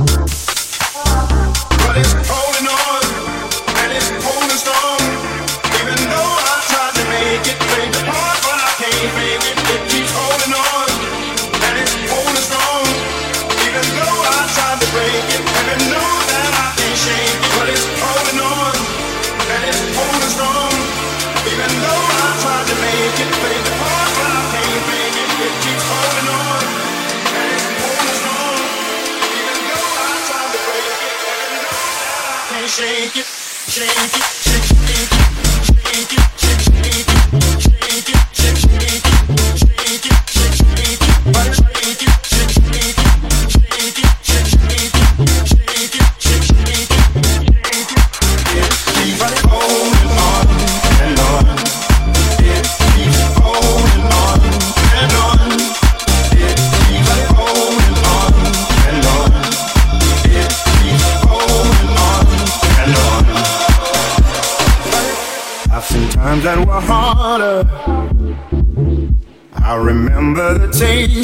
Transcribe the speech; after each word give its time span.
Bye. 0.00 0.49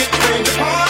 get 0.00 0.14
things 0.14 0.56
hard. 0.56 0.89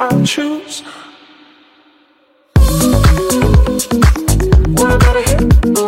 I'll 0.00 0.24
choose. 0.24 0.82
What 4.76 4.92
I 4.92 4.98
gotta 4.98 5.22
hit? 5.22 5.87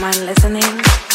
mind 0.00 0.26
listening? 0.26 1.11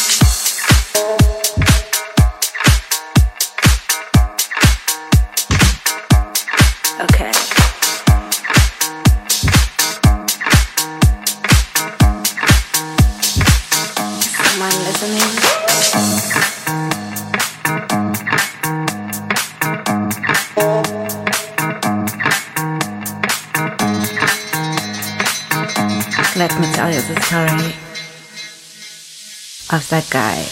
of 29.78 29.88
that 29.90 30.10
guy. 30.10 30.42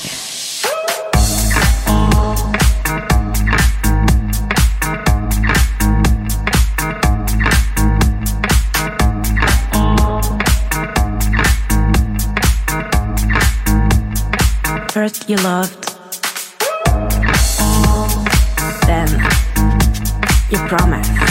First, 14.93 15.29
you 15.29 15.37
loved. 15.39 15.83
Then, 18.87 19.09
you 20.51 20.59
promised. 20.69 21.26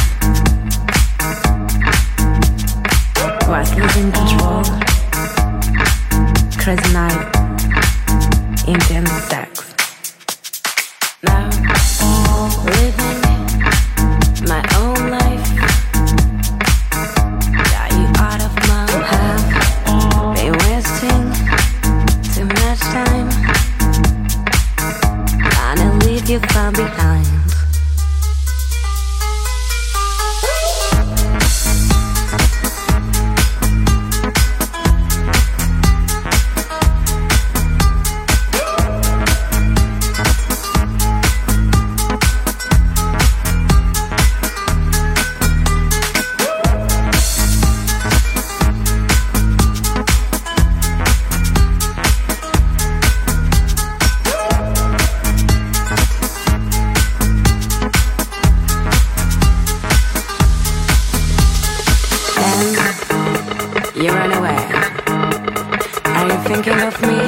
Are 66.26 66.32
you 66.32 66.44
thinking 66.46 66.82
of 66.82 67.00
me 67.04 67.20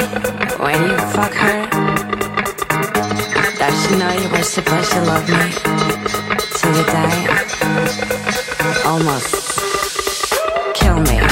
when 0.58 0.82
you 0.90 0.98
fuck 1.14 1.32
her? 1.32 1.70
That 3.60 3.72
she 3.78 3.96
know 3.96 4.12
you 4.12 4.28
were 4.32 4.42
supposed 4.42 4.92
to 4.94 5.02
love 5.02 5.30
me 5.30 5.52
till 6.58 6.76
you 6.76 6.84
die? 6.84 7.28
Almost. 8.88 9.62
Kill 10.74 11.00
me. 11.02 11.27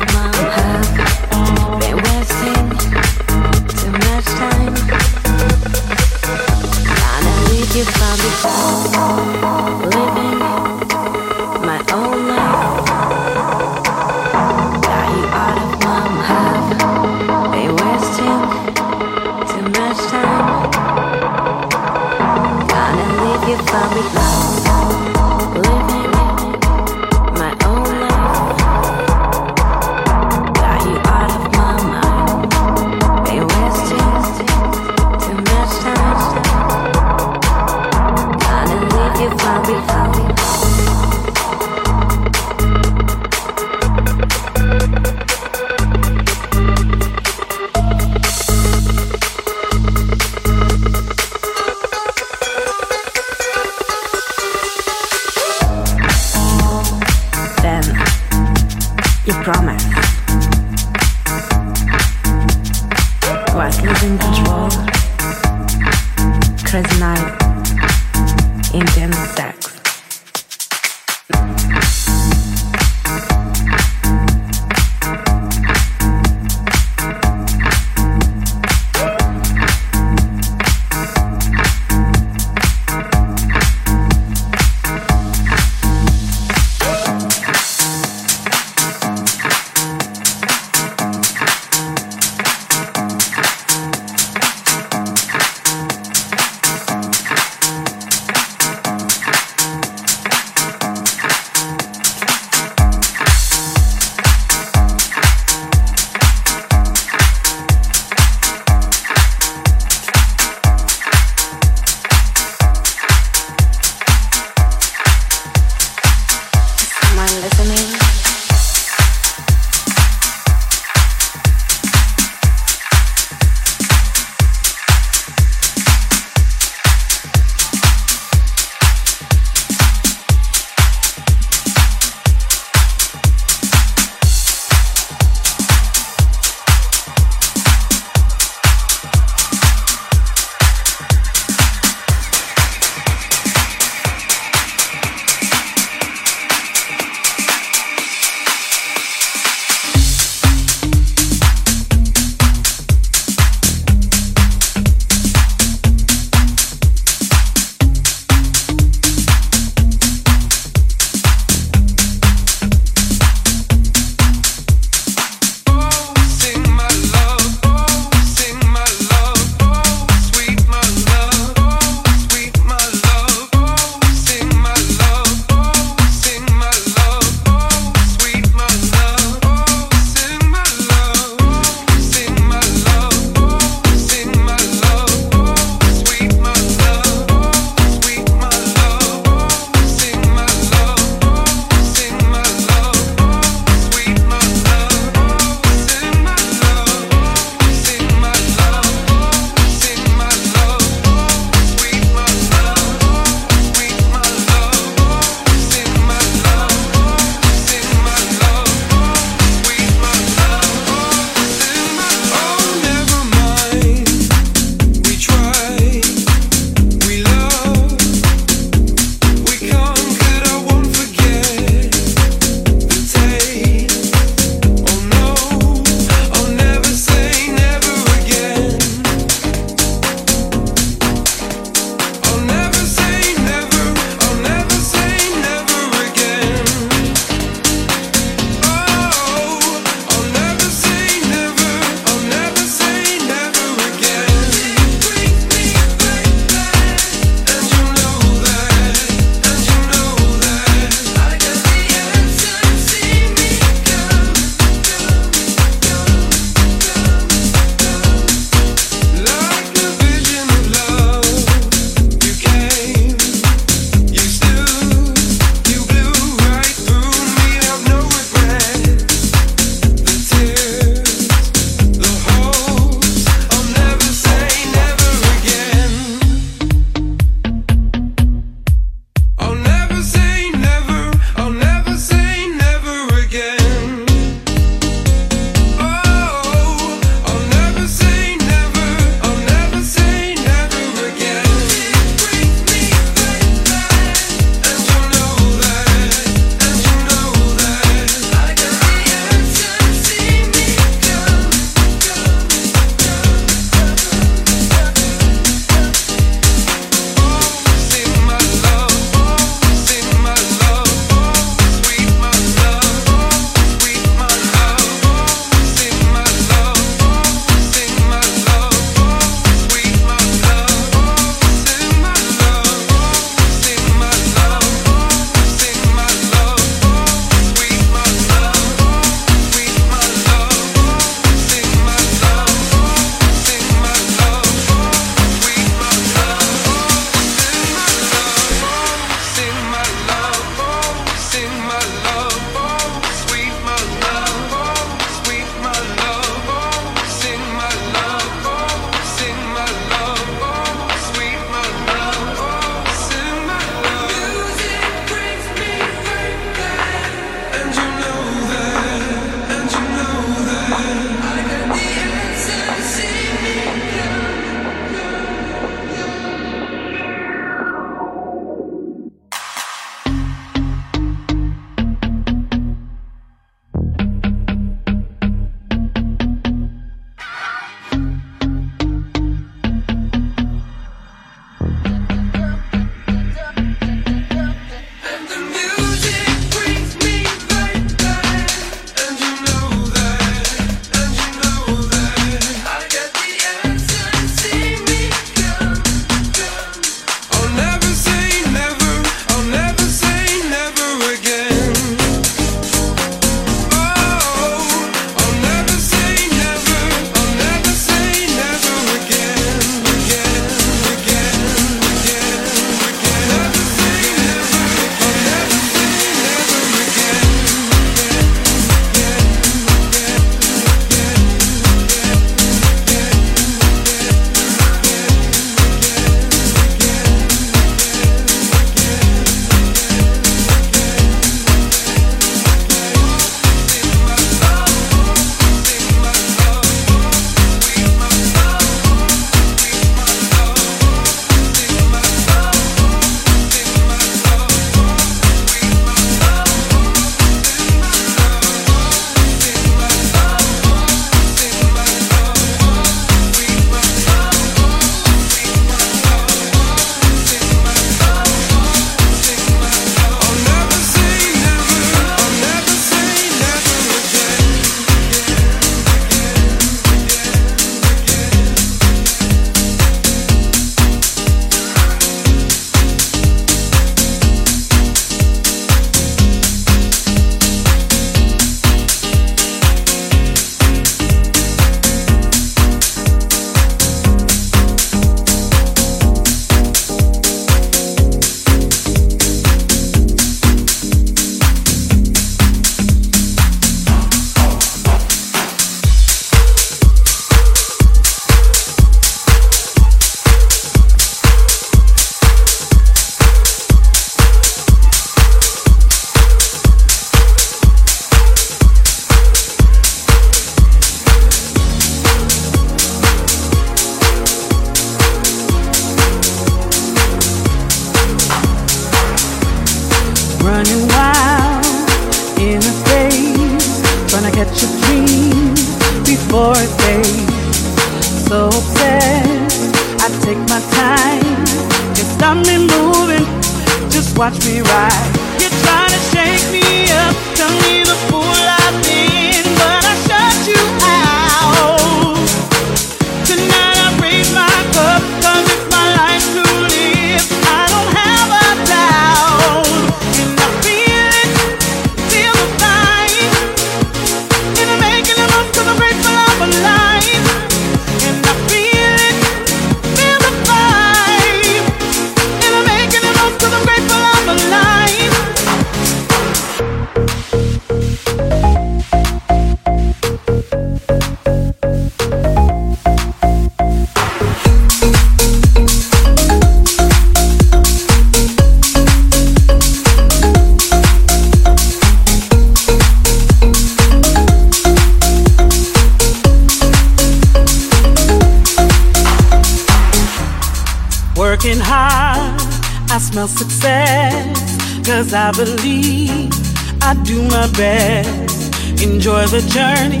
best. 597.56 598.82
Enjoy 598.82 599.26
the 599.26 599.40
journey, 599.56 600.00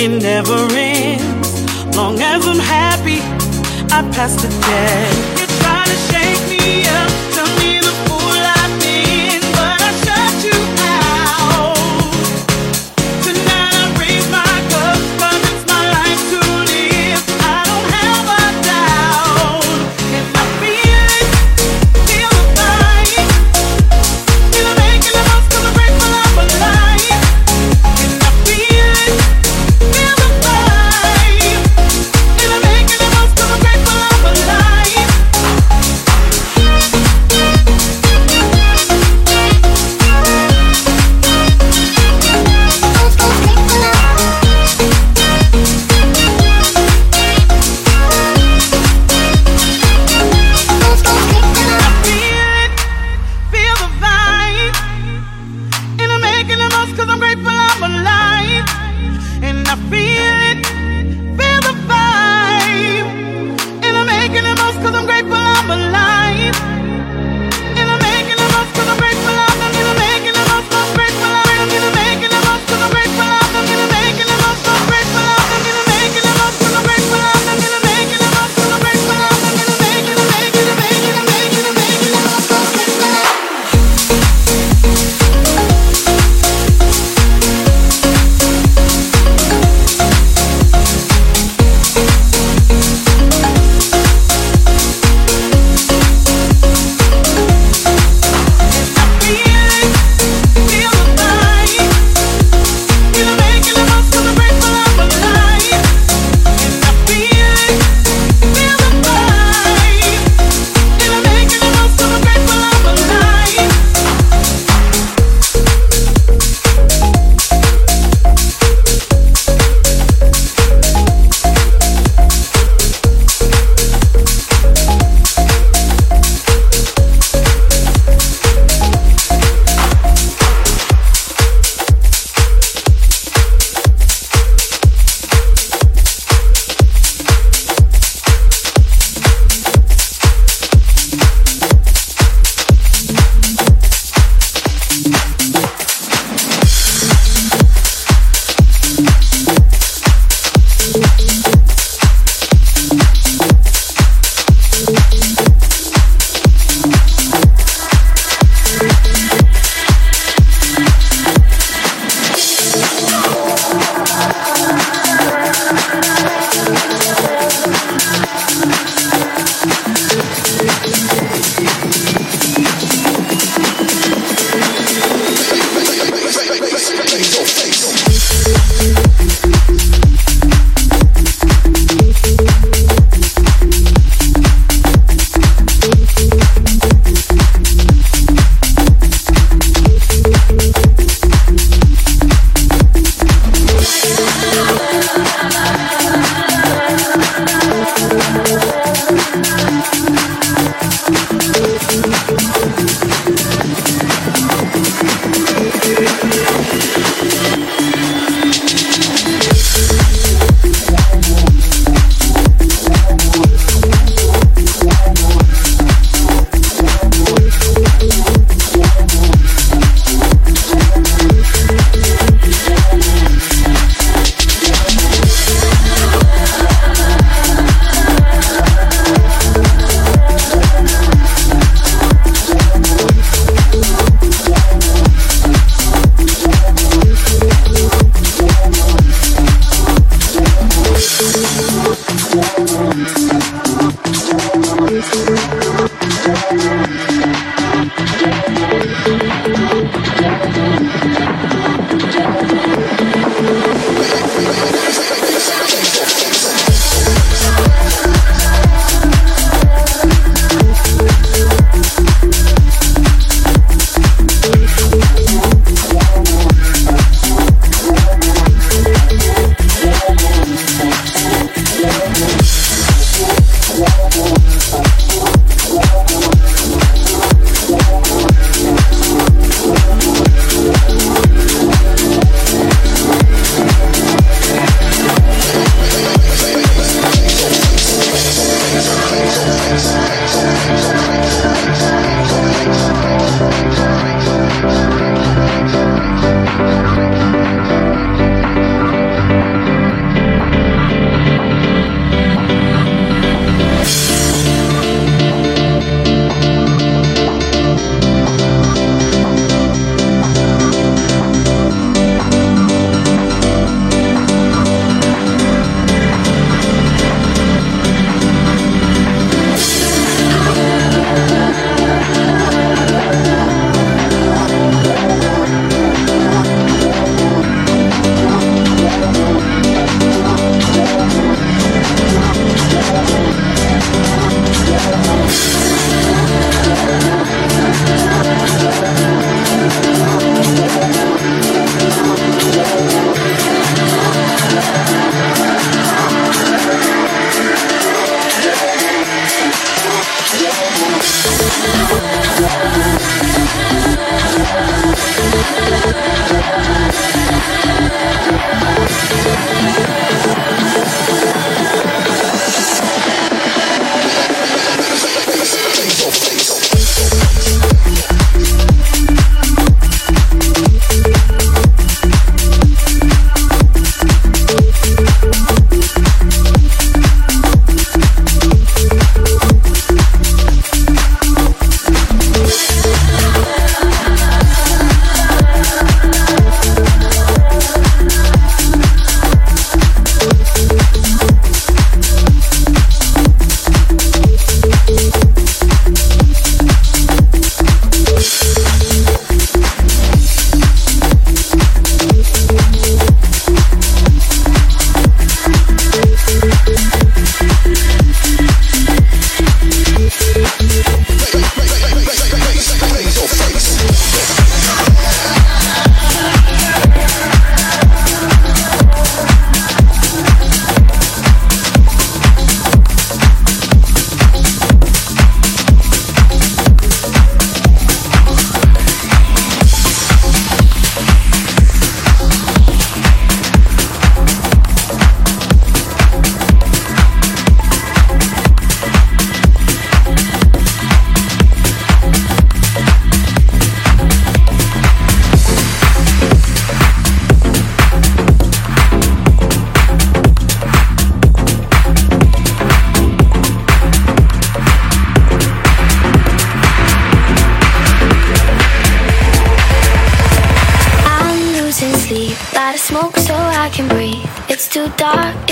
it 0.00 0.22
never 0.22 0.58
ends. 0.72 1.96
Long 1.96 2.20
as 2.20 2.46
I'm 2.46 2.58
happy, 2.58 3.20
I 3.92 4.02
pass 4.14 4.34
the 4.40 4.48
test. 4.66 5.40
You 5.40 5.46
try 5.60 5.84
to 5.84 5.96
shake 6.10 6.44
me 6.48 6.86
up, 6.86 7.10
tell 7.34 7.50
me 7.58 7.80
the 7.80 7.94
fool. 8.06 8.27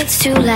Every 0.07 0.46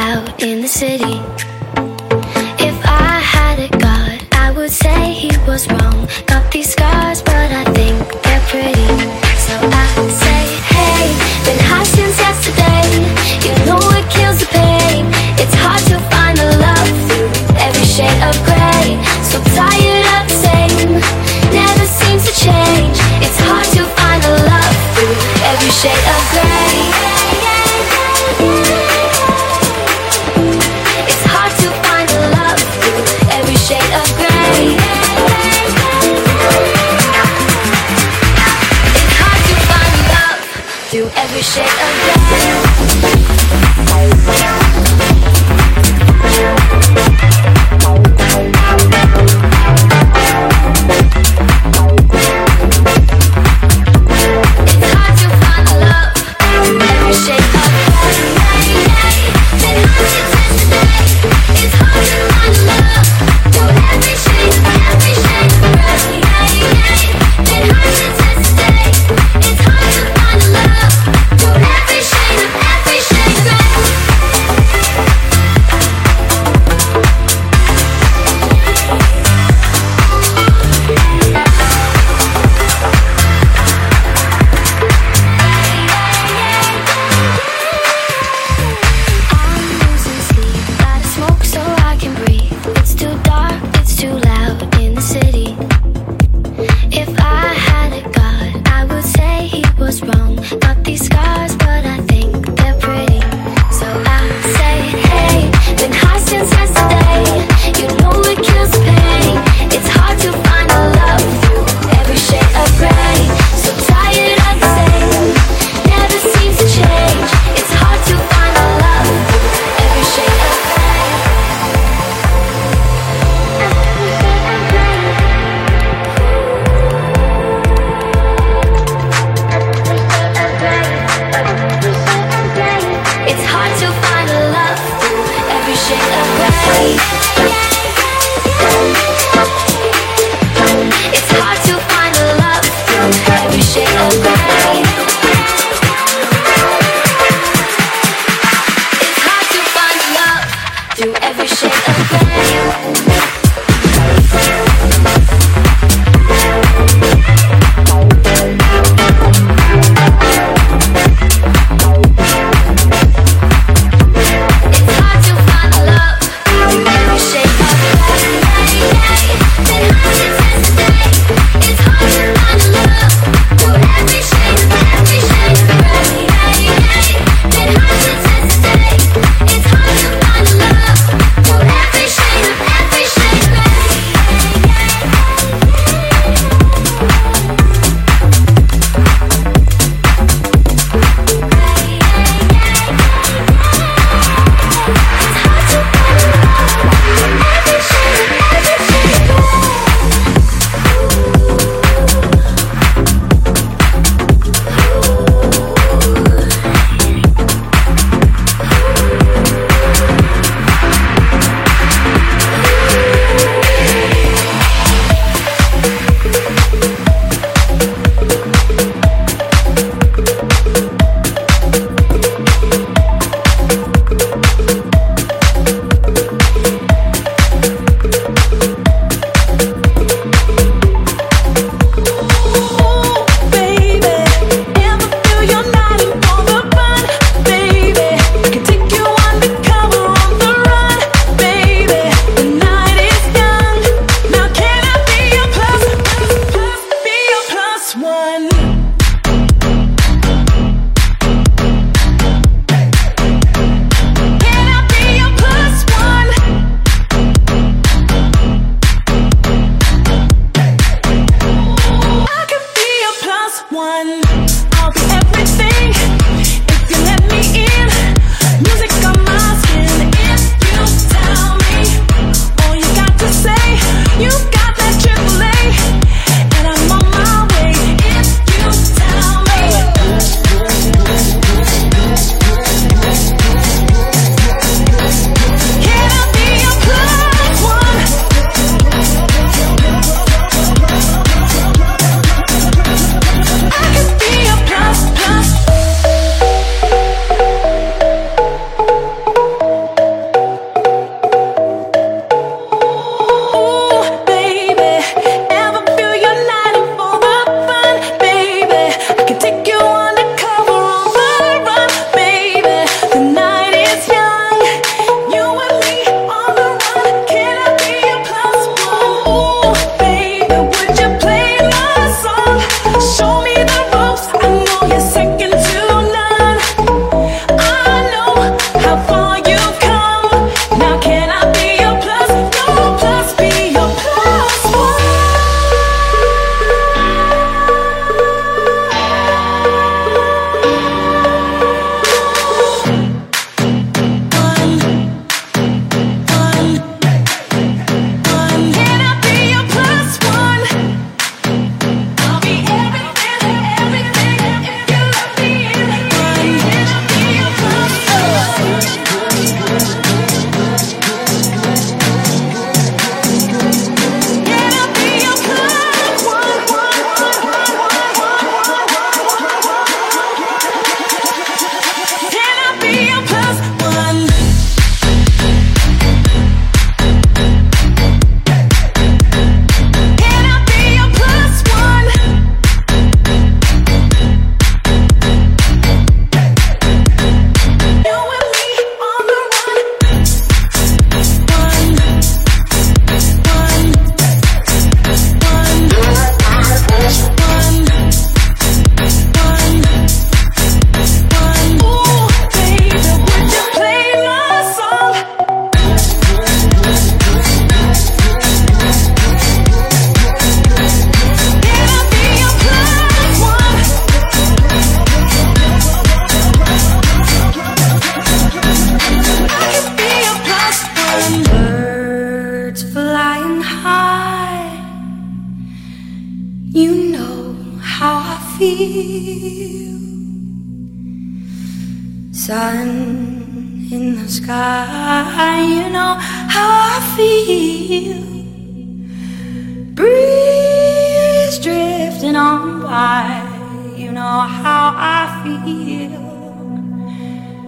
how 444.81 444.93
I 444.97 445.21
feel. 445.43 446.13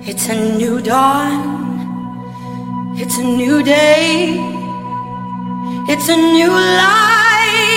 It's 0.09 0.25
a 0.35 0.37
new 0.59 0.75
dawn, 0.81 1.41
it's 3.01 3.17
a 3.19 3.27
new 3.41 3.57
day, 3.61 4.35
it's 5.93 6.07
a 6.09 6.17
new 6.37 6.53
life 6.83 7.69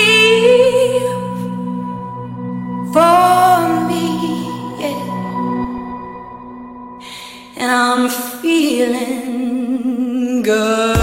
for 2.95 3.57
me. 3.89 4.07
Yeah. 4.83 5.01
And 7.61 7.71
I'm 7.83 8.05
feeling 8.41 9.23
good. 10.43 10.96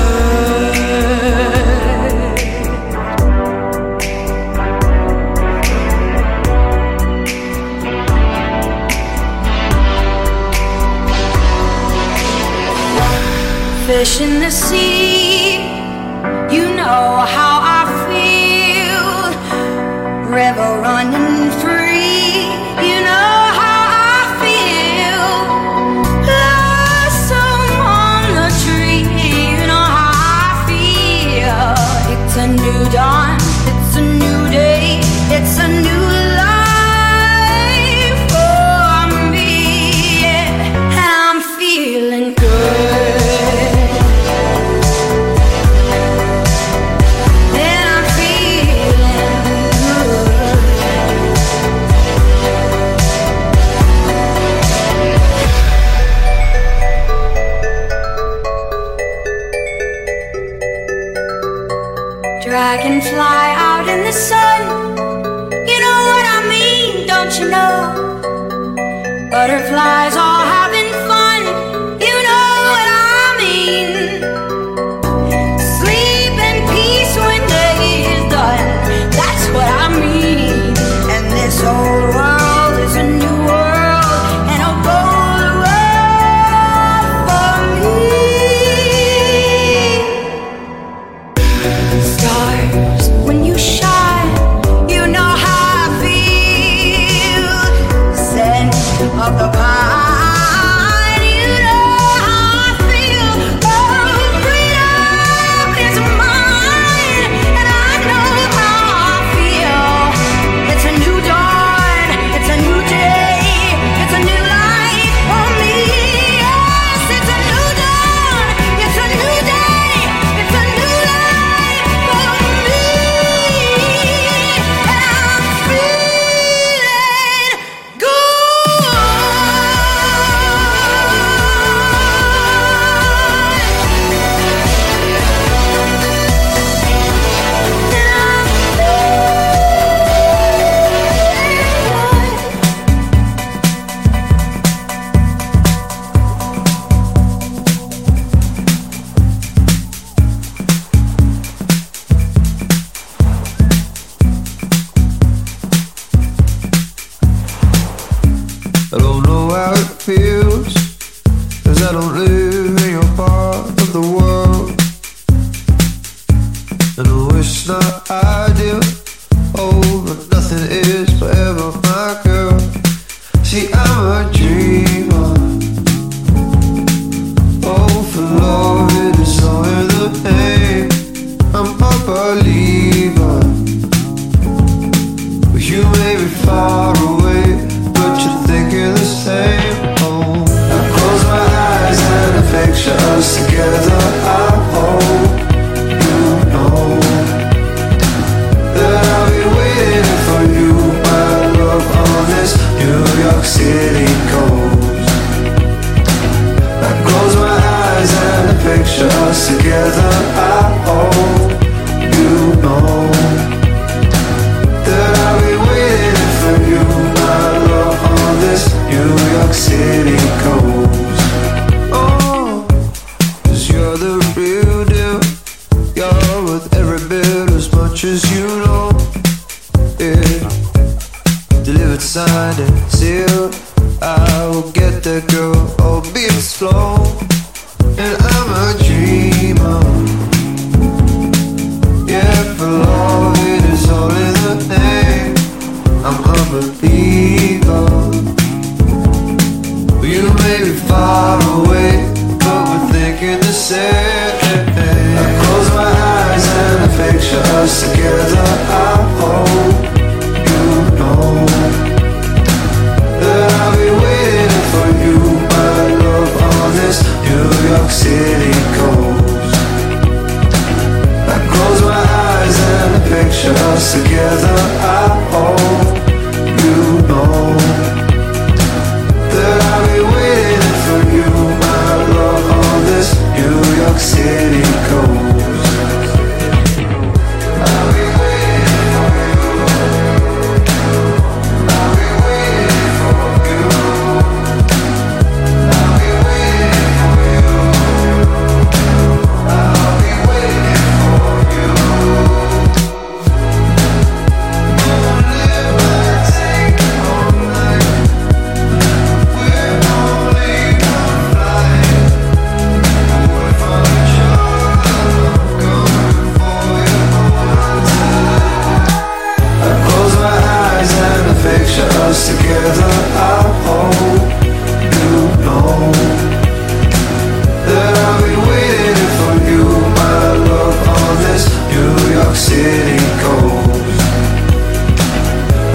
city 219.64 220.18
cold. 220.44 220.63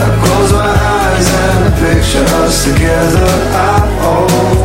I 0.00 0.06
close 0.24 0.52
my 0.52 0.74
eyes 1.02 1.28
and 1.28 1.74
picture 1.82 2.26
us 2.42 2.64
together. 2.64 3.26
I 3.54 3.78
hope. 4.00 4.57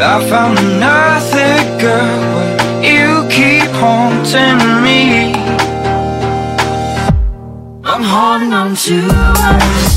I 0.00 0.28
found 0.28 0.56
nothing 0.80 1.78
girl 1.78 2.18
But 2.34 2.84
you 2.84 3.26
keep 3.28 3.70
haunting 3.80 4.58
me. 4.82 5.34
I'm 7.84 8.02
holding 8.02 8.52
on 8.52 8.74
to 8.74 9.08
us. 9.10 9.93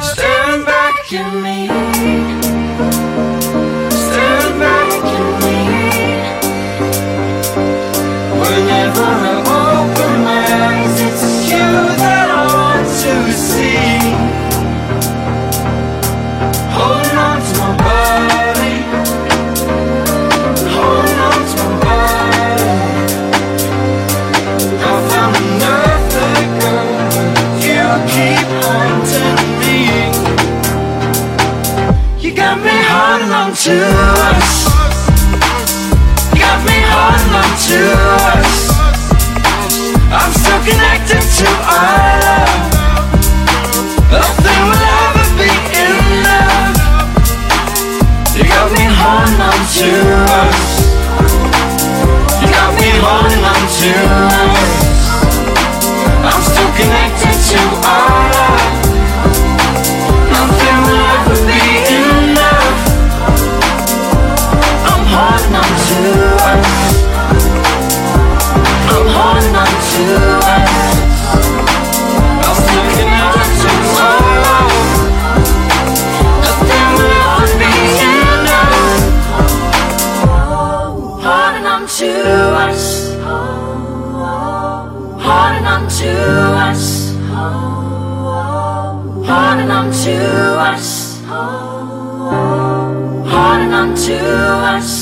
Stand 0.00 0.66
back 0.66 1.12
in 1.12 1.42
me. 1.42 1.95
to 33.66 33.82
us. 34.30 34.70
Got 36.38 36.58
me 36.62 36.78
holding 36.86 37.34
on 37.34 37.50
to 37.66 37.80
us. 38.30 38.70
I'm 40.06 40.30
still 40.30 40.62
connected 40.62 41.18
to 41.18 41.48
our 41.66 42.14
love. 42.22 42.62
Nothing 44.06 44.62
will 44.70 44.86
ever 45.02 45.26
be 45.34 45.50
enough. 45.82 46.78
You 48.38 48.46
got 48.46 48.70
me 48.70 48.86
holding 48.86 49.42
on 49.50 49.58
to 49.82 49.90
us. 50.46 50.62
You 52.38 52.46
got 52.46 52.70
me 52.78 52.90
holding 53.02 53.42
on 53.50 53.62
to 53.82 53.90
us. 54.30 54.70
I'm 56.22 56.38
still 56.38 56.70
connected 56.78 57.34
to 57.50 57.60
our 57.82 58.35
to 90.06 90.60
us, 90.60 91.20
holding 93.26 93.72
on 93.74 93.92
to 93.96 94.18
us. 94.74 94.95